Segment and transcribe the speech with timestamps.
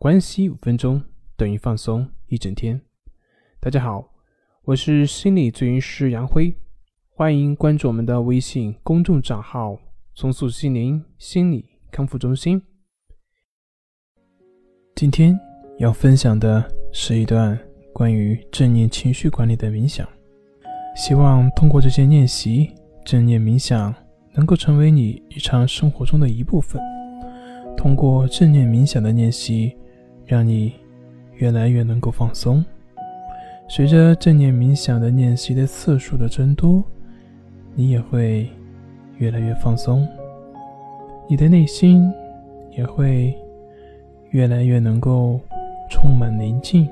[0.00, 1.02] 关系五分钟
[1.36, 2.80] 等于放松一整天。
[3.58, 4.12] 大家好，
[4.62, 6.54] 我是心理咨询师杨辉，
[7.08, 9.76] 欢迎关注我们的微信公众账号
[10.14, 12.62] “重塑心灵心理康复中心”。
[14.94, 15.36] 今天
[15.78, 17.58] 要分享的是一段
[17.92, 20.08] 关于正念情绪管理的冥想，
[20.94, 22.72] 希望通过这些练习，
[23.04, 23.92] 正念冥想
[24.32, 26.80] 能够成为你日常生活中的一部分。
[27.76, 29.76] 通过正念冥想的练习，
[30.28, 30.74] 让你
[31.34, 32.64] 越来越能够放松。
[33.66, 36.84] 随着正念冥想的练习的次数的增多，
[37.74, 38.48] 你也会
[39.16, 40.06] 越来越放松，
[41.28, 42.12] 你的内心
[42.76, 43.34] 也会
[44.30, 45.40] 越来越能够
[45.90, 46.88] 充满宁静。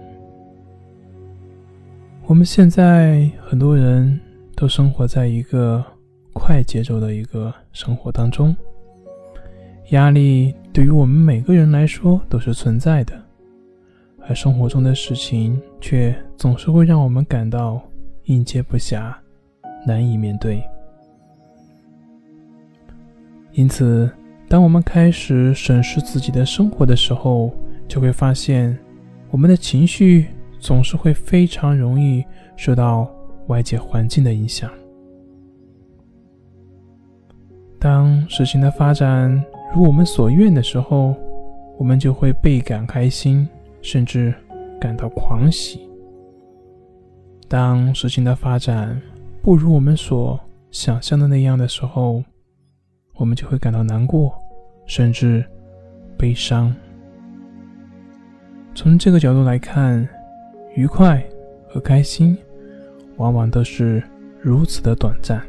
[2.27, 4.19] 我们现在很多人
[4.55, 5.85] 都生活在一个
[6.33, 8.57] 快节奏的一个生活当中。
[9.91, 13.15] 压力对于我们每个人来说都是存在的，
[14.29, 17.81] 而生活中的事情却总是会让我们感到
[18.25, 19.15] 应接不暇，
[19.87, 20.63] 难以面对。
[23.53, 24.11] 因此，
[24.49, 27.53] 当我们开始审视自己的生活的时候，
[27.89, 28.77] 就会发现，
[29.31, 30.27] 我们的情绪
[30.59, 32.25] 总是会非常容易
[32.57, 33.09] 受到
[33.47, 34.71] 外界环境的影响。
[37.79, 39.43] 当事情的发展，
[39.73, 41.15] 如我们所愿的时候，
[41.79, 43.49] 我们就会倍感开心，
[43.87, 44.35] 甚至
[44.81, 45.89] 感到狂喜。
[47.47, 49.01] 当事情的发展
[49.41, 50.41] 不如我们所
[50.73, 52.25] 想象的那样的时候，
[53.15, 54.37] 我们就会感到难过，
[54.87, 55.45] 甚至
[56.19, 56.75] 悲伤。
[58.75, 60.07] 从这个角度来看，
[60.75, 61.25] 愉快
[61.69, 62.37] 和开心
[63.19, 64.03] 往往都是
[64.43, 65.41] 如此的短暂。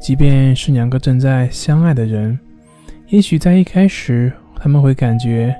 [0.00, 2.38] 即便是两个正在相爱的人。
[3.08, 5.54] 也许在一开始，他们会感觉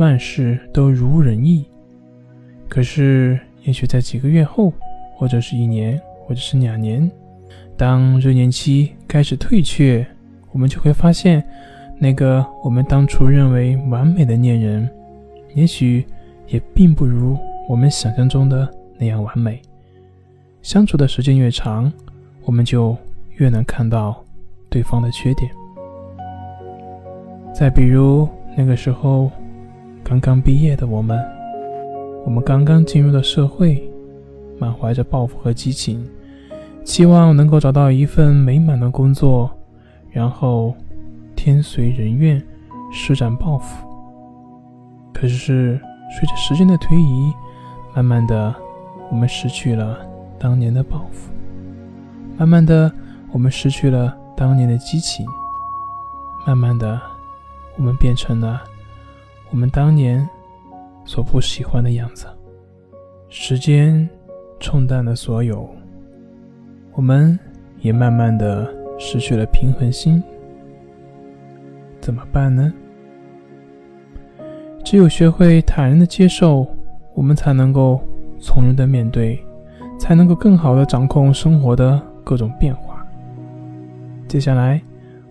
[0.00, 1.66] 万事都如人意。
[2.70, 4.72] 可是，也许在几个月后，
[5.14, 7.08] 或者是一年，或者是两年，
[7.76, 10.06] 当热恋期开始退却，
[10.52, 11.44] 我们就会发现，
[11.98, 14.88] 那个我们当初认为完美的恋人，
[15.54, 16.06] 也许
[16.48, 17.36] 也并不如
[17.68, 18.66] 我们想象中的
[18.98, 19.60] 那样完美。
[20.62, 21.92] 相处的时间越长，
[22.46, 22.96] 我们就
[23.36, 24.24] 越能看到
[24.70, 25.50] 对方的缺点。
[27.54, 28.26] 再比如
[28.56, 29.30] 那个时候，
[30.10, 31.24] 刚刚毕业的我们，
[32.24, 33.80] 我们刚刚进入了社会，
[34.58, 36.04] 满怀着抱负和激情，
[36.84, 39.48] 期望能够找到一份美满的工作，
[40.10, 40.74] 然后
[41.36, 42.42] 天随人愿，
[42.90, 43.86] 施展抱负。
[45.14, 45.80] 可是
[46.18, 47.32] 随着时间的推移，
[47.94, 48.52] 慢慢的，
[49.12, 49.96] 我们失去了
[50.40, 51.30] 当年的抱负，
[52.36, 52.90] 慢慢的，
[53.30, 55.24] 我们失去了当年的激情，
[56.44, 57.00] 慢慢的。
[57.76, 58.60] 我们变成了
[59.50, 60.26] 我们当年
[61.04, 62.26] 所不喜欢的样子，
[63.28, 64.08] 时间
[64.58, 65.68] 冲淡了所有，
[66.92, 67.38] 我们
[67.80, 70.22] 也慢慢的失去了平衡心。
[72.00, 72.72] 怎么办呢？
[74.84, 76.66] 只有学会坦然的接受，
[77.14, 78.00] 我们才能够
[78.40, 79.44] 从容的面对，
[79.98, 83.04] 才能够更好的掌控生活的各种变化。
[84.28, 84.80] 接下来，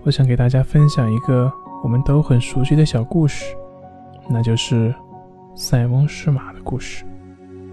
[0.03, 1.51] 我想给大家分享一个。
[1.81, 3.55] 我们都很熟悉的小故事，
[4.29, 4.93] 那就是
[5.55, 7.03] 塞翁失马的故事。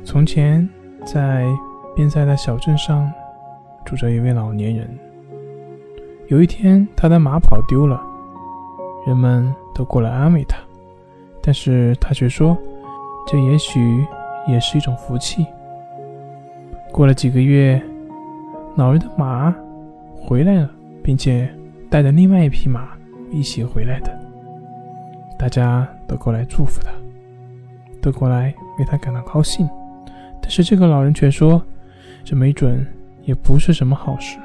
[0.03, 0.67] 从前，
[1.05, 1.45] 在
[1.95, 3.13] 边塞的小镇上，
[3.85, 4.99] 住着一位老年人。
[6.29, 8.03] 有一天，他的马跑丢了，
[9.07, 10.57] 人们都过来安慰他，
[11.43, 12.57] 但是他却说
[13.29, 14.07] ：“这也许
[14.49, 15.47] 也是一种福气。”
[16.91, 17.81] 过了几个月，
[18.77, 19.55] 老人的马
[20.15, 20.71] 回来了，
[21.03, 21.49] 并且
[21.91, 22.89] 带着另外一匹马。
[23.33, 24.16] 一起回来的，
[25.39, 26.91] 大家都过来祝福他，
[28.01, 29.69] 都过来为他感到高兴。
[30.41, 31.63] 但是这个老人却说
[32.25, 32.87] ：“这没准
[33.23, 34.39] 也不是什么好事。”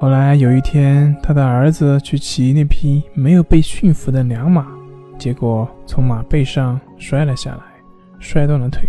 [0.00, 4.66] 后来有一天，他的儿子去骑那匹没有被驯服的良马，
[5.18, 7.62] 结果从马背上摔了下来，
[8.18, 8.82] 摔断了腿。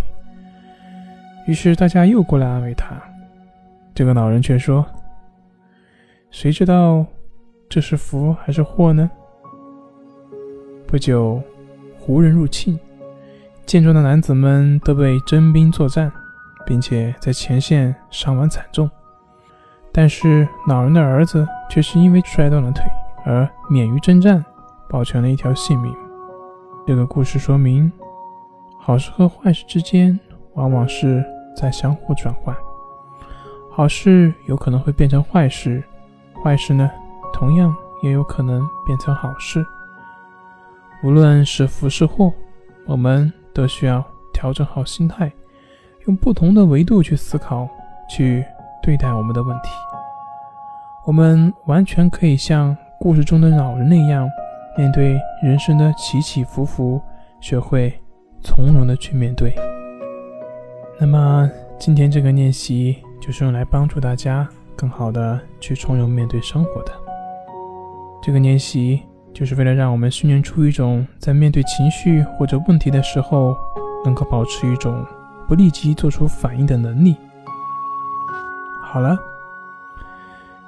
[1.48, 2.96] 于是大家又过来安慰他，
[3.94, 4.86] 这个老人却说
[6.32, 7.06] ：“谁知道？”
[7.68, 9.10] 这是福还是祸呢？
[10.88, 11.42] 不久，
[11.98, 12.80] 胡人入侵，
[13.66, 16.12] 健壮的男子们都被征兵作战，
[16.66, 18.90] 并且在前线伤亡惨重。
[19.92, 22.84] 但是老人的儿子却是因为摔断了腿
[23.26, 24.46] 而免于征战，
[24.88, 25.94] 保全了一条性命。
[26.86, 27.92] 这个故事说明，
[28.80, 30.18] 好事和坏事之间
[30.54, 31.26] 往往是
[31.58, 32.56] 在相互转换，
[33.72, 35.84] 好事有可能会变成坏事，
[36.44, 36.90] 坏事呢？
[37.34, 39.66] 同样也有可能变成好事。
[41.06, 42.34] 无论是福是祸，
[42.88, 44.04] 我们都需要
[44.34, 45.32] 调整好心态，
[46.08, 47.70] 用不同的维度去思考，
[48.10, 48.44] 去
[48.82, 49.70] 对待我们的问题。
[51.06, 54.28] 我们完全可以像故事中的老人那样，
[54.76, 57.00] 面对人生的起起伏伏，
[57.40, 57.94] 学会
[58.42, 59.54] 从容的去面对。
[61.00, 61.48] 那么，
[61.78, 66.92] 今天这个练习就是用来帮助大家更好的去从容面对生活的。
[68.24, 69.04] 这个练习
[69.36, 73.56] 就是为了让我们训练出一种在面对情绪或者问题的时候，
[74.04, 75.06] 能够保持一种
[75.48, 77.16] 不立即做出反应的能力。
[78.82, 79.16] 好了。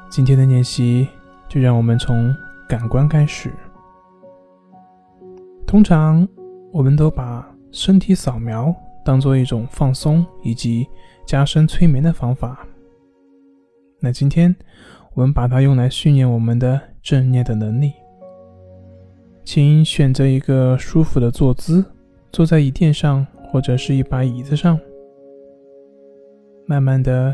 [0.09, 1.05] 今天的练习
[1.49, 2.33] 就让我们从
[2.67, 3.53] 感官开始。
[5.65, 6.25] 通常，
[6.71, 8.73] 我们都把身体扫描
[9.03, 10.87] 当做一种放松以及
[11.25, 12.65] 加深催眠的方法。
[13.99, 14.55] 那今天，
[15.13, 17.91] 我们把它用来训练我们的正念的能力。
[19.47, 21.85] 请选择一个舒服的坐姿，
[22.33, 24.77] 坐在椅垫上或者是一把椅子上，
[26.65, 27.33] 慢慢的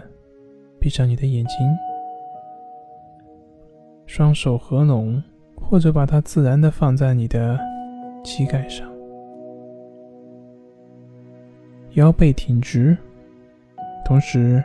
[0.80, 1.58] 闭上你的眼睛。
[4.06, 5.24] 双手合拢，
[5.56, 7.60] 或者把它自然的放在你的
[8.24, 8.88] 膝盖上，
[11.94, 12.96] 腰背挺直，
[14.06, 14.64] 同时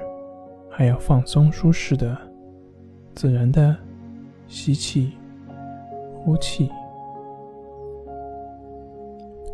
[0.69, 2.15] 还要放松、舒适的、
[3.15, 3.75] 自然的
[4.49, 5.13] 吸气、
[6.19, 6.71] 呼气，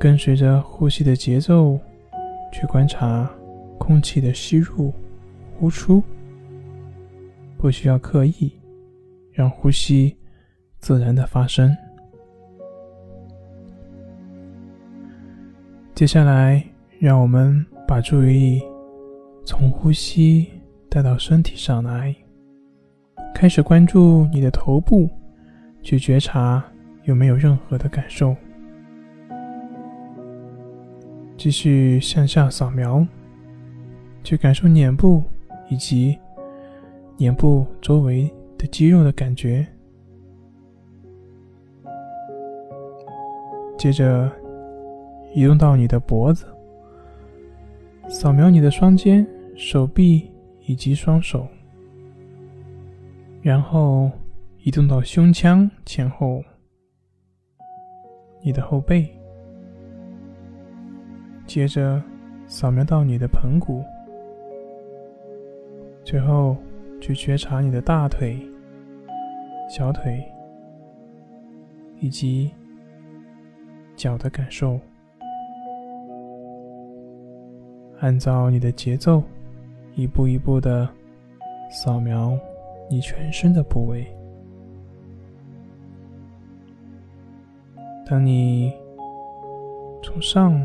[0.05, 1.81] 跟随着呼吸的节奏
[2.53, 3.27] 去观察
[3.79, 4.93] 空气的吸入、
[5.59, 6.03] 呼出，
[7.57, 8.53] 不需要刻意。
[9.33, 10.15] 让呼吸
[10.79, 11.75] 自然的发生。
[15.95, 16.63] 接下来，
[16.99, 18.63] 让我们把注意力
[19.43, 20.49] 从呼吸
[20.91, 22.15] 带到身体上来，
[23.35, 25.09] 开始关注你的头部，
[25.83, 26.63] 去觉察
[27.05, 28.37] 有没有任何的感受。
[31.45, 33.07] 继续向下扫描，
[34.23, 35.23] 去感受脸部
[35.69, 36.19] 以及
[37.19, 38.67] 脸部周围的。
[38.69, 39.67] 肌肉的感觉，
[43.77, 44.33] 接着
[45.35, 46.47] 移动到你的脖子，
[48.09, 50.31] 扫描你的双肩、手臂
[50.65, 51.47] 以及双手，
[53.43, 54.11] 然后
[54.63, 56.43] 移动到胸腔前后，
[58.43, 59.15] 你的后背，
[61.55, 62.03] 接着
[62.49, 63.85] 扫描到你的盆骨，
[66.03, 66.57] 最后
[67.01, 68.37] 去觉察你的大腿。
[69.69, 70.21] 小腿
[72.01, 72.51] 以及
[73.95, 74.81] 脚的感受，
[78.01, 79.23] 按照你的节奏，
[79.95, 80.89] 一步一步的
[81.71, 82.37] 扫描
[82.91, 84.05] 你全身的部位。
[88.05, 88.73] 当你
[90.03, 90.61] 从上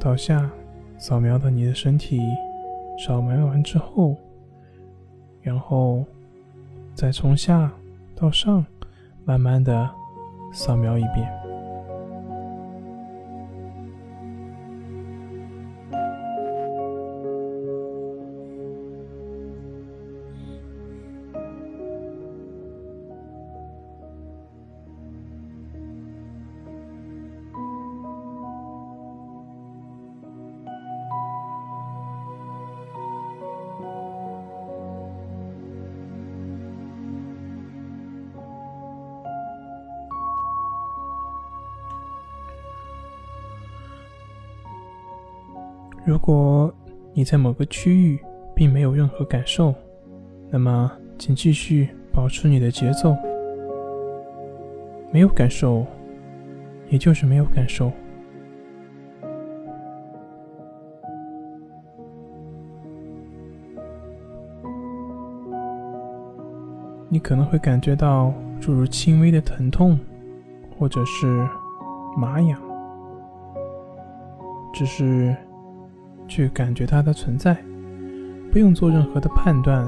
[0.00, 0.50] 倒下
[0.96, 2.20] 扫描到你的身体，
[3.04, 4.16] 扫描完之后，
[5.42, 6.04] 然后
[6.94, 7.72] 再从下。
[8.20, 8.66] 到上，
[9.24, 9.88] 慢慢的
[10.52, 11.37] 扫描一遍。
[46.08, 46.72] 如果
[47.12, 48.18] 你在某个区域
[48.54, 49.74] 并没有任何感受，
[50.48, 53.14] 那么请继续保持你的节奏。
[55.12, 55.86] 没有感受，
[56.88, 57.92] 也就是没有感受。
[67.10, 69.98] 你可能会感觉到诸如轻微的疼痛，
[70.78, 71.46] 或者是
[72.16, 72.58] 麻痒，
[74.72, 75.36] 只是。
[76.28, 77.56] 去感觉它的存在，
[78.52, 79.84] 不用做任何的判断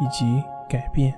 [0.00, 1.12] 以及改变。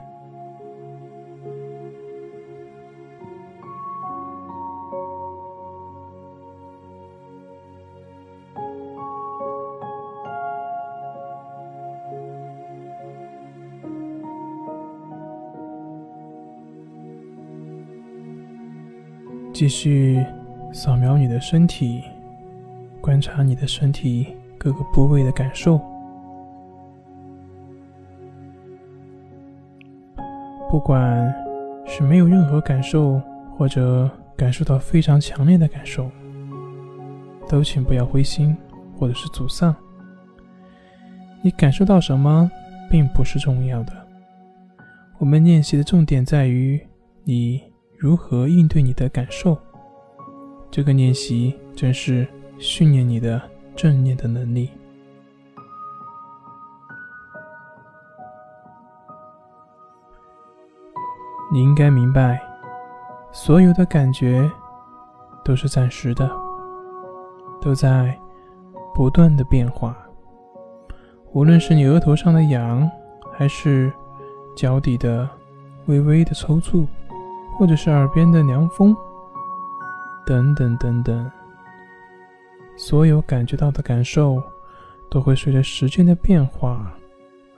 [19.52, 20.20] 继续
[20.72, 22.02] 扫描你的身体，
[23.00, 24.34] 观察你的身体。
[24.64, 25.78] 各个部位的感受，
[30.70, 31.30] 不管
[31.84, 33.20] 是没有任何感受，
[33.58, 36.10] 或者感受到非常强烈的感受，
[37.46, 38.56] 都请不要灰心
[38.96, 39.76] 或者是沮丧。
[41.42, 42.50] 你感受到什么，
[42.90, 43.92] 并不是重要的。
[45.18, 46.80] 我们练习的重点在于
[47.22, 47.62] 你
[47.98, 49.58] 如何应对你的感受。
[50.70, 52.26] 这个练习正是
[52.58, 53.38] 训练你的
[53.76, 54.70] 正念的能力。
[61.52, 62.42] 你应该明白，
[63.30, 64.50] 所有的感觉
[65.44, 66.28] 都是暂时的，
[67.60, 68.18] 都在
[68.92, 69.96] 不断的变化。
[71.32, 72.90] 无论是你额头上的痒，
[73.32, 73.92] 还是
[74.56, 75.28] 脚底的
[75.86, 76.86] 微微的抽搐，
[77.56, 78.96] 或者是耳边的凉风，
[80.26, 81.30] 等等等等，
[82.76, 84.42] 所有感觉到的感受
[85.10, 86.92] 都会随着时间的变化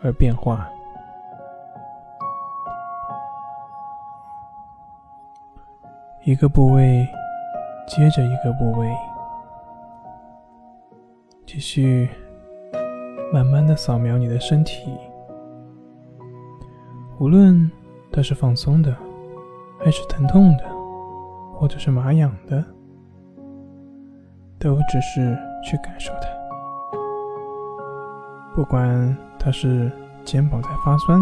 [0.03, 0.69] 而变化。
[6.25, 7.07] 一个部位
[7.87, 8.93] 接着一个部位，
[11.47, 12.09] 继续
[13.33, 14.91] 慢慢的扫描你的身体，
[17.21, 17.71] 无论
[18.13, 18.95] 它是放松的，
[19.79, 20.65] 还是疼痛的，
[21.55, 22.65] 或者是麻痒的，
[24.59, 26.29] 都只是去感受它。
[28.55, 29.91] 不管它是
[30.25, 31.21] 肩膀在发酸，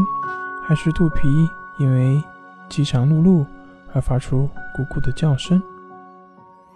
[0.66, 1.28] 还是肚皮
[1.78, 2.22] 因为
[2.68, 3.46] 饥肠辘辘
[3.92, 4.48] 而发出。
[4.76, 5.62] 咕咕的叫声，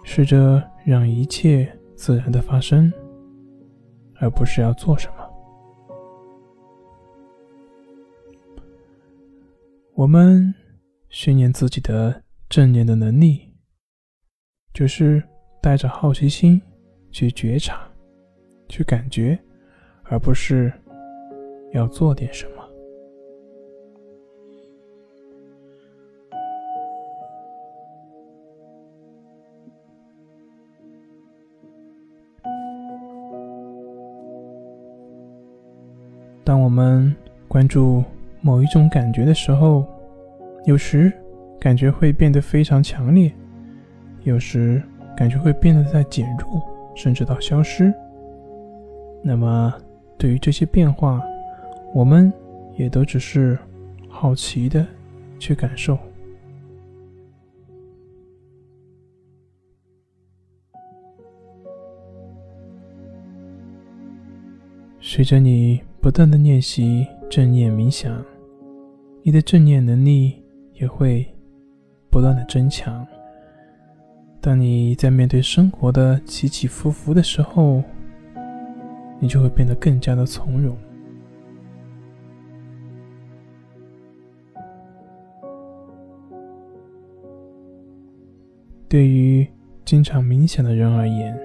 [0.03, 2.89] 试着让一切自然的发生，
[4.21, 5.15] 而不是要做什么。
[9.95, 10.55] 我们
[11.09, 13.53] 训练自己的正念的能力，
[14.73, 15.21] 就是
[15.61, 16.61] 带着好奇心
[17.11, 17.81] 去觉察、
[18.67, 19.37] 去感觉，
[20.03, 20.71] 而不是
[21.71, 22.51] 要做点什么。
[36.43, 37.15] 当我们
[37.47, 38.03] 关注
[38.41, 39.85] 某一种感觉的时候，
[40.65, 41.11] 有时
[41.59, 43.31] 感觉会变得非常强烈，
[44.23, 44.81] 有时
[45.19, 46.63] 感觉会变得在减弱，
[46.95, 47.93] 甚至到消失。
[49.21, 49.73] 那么，
[50.17, 51.21] 对于这些变化，
[51.93, 52.31] 我们
[52.77, 53.59] 也都只是
[54.07, 54.87] 好奇的
[55.37, 55.99] 去感受。
[65.01, 65.81] 随着你。
[66.01, 68.23] 不断的练习正念冥想，
[69.21, 70.41] 你的正念能力
[70.75, 71.27] 也会
[72.09, 73.05] 不断的增强。
[74.41, 77.83] 当你在面对生活的起起伏伏的时候，
[79.19, 80.77] 你就会变得更加的从容。
[88.87, 89.47] 对于
[89.85, 91.37] 经常冥想的人而言，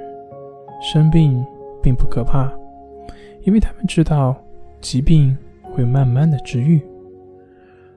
[0.80, 1.44] 生病
[1.82, 2.50] 并不可怕，
[3.42, 4.36] 因为他们知道。
[4.80, 6.78] 疾病会慢慢的治愈，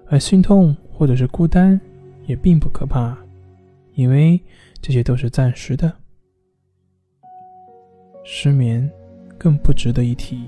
[0.05, 1.77] 而心痛或者是孤单
[2.27, 3.17] 也并不可怕，
[3.97, 4.39] 因为
[4.79, 5.91] 这些都是暂时的。
[8.23, 8.87] 失眠
[9.39, 10.39] 更不值得一提，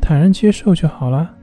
[0.00, 1.36] 坦然接受就好了。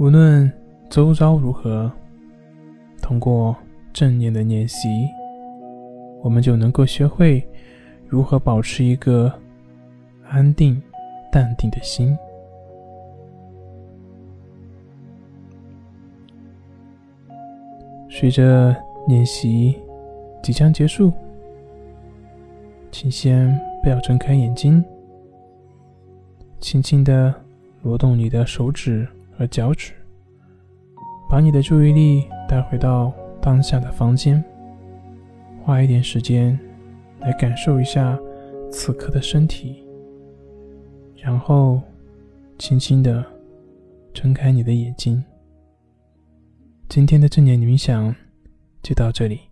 [0.00, 0.52] 无论
[0.90, 1.90] 周遭如何，
[3.00, 3.56] 通过
[3.92, 4.88] 正念的练习。
[6.24, 7.46] 我们就能够学会
[8.08, 9.32] 如何保持一个
[10.28, 10.82] 安定、
[11.30, 12.18] 淡定的心。
[18.18, 18.74] 随着
[19.08, 19.76] 练习
[20.42, 21.12] 即将结束，
[22.90, 24.82] 请先不要睁开眼睛，
[26.58, 27.34] 轻轻的
[27.82, 29.06] 挪动你的手指
[29.36, 29.92] 和脚趾，
[31.28, 34.42] 把你的注意力带回到当下的房间。
[35.62, 36.58] 花一点时间
[37.20, 38.18] 来感受一下
[38.70, 39.84] 此刻的身体，
[41.16, 41.82] 然后
[42.58, 43.22] 轻轻的
[44.14, 45.22] 睁开你的眼睛。
[46.88, 48.14] 今天的正念冥想
[48.82, 49.45] 就到这里。